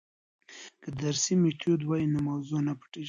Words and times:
که 0.81 0.89
درسي 1.01 1.33
میتود 1.41 1.81
وي 1.89 2.03
نو 2.11 2.19
موضوع 2.29 2.59
نه 2.67 2.73
پټیږي. 2.79 2.99